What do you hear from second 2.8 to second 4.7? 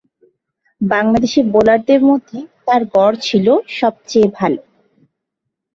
গড় ছিল সবচেয়ে ভাল।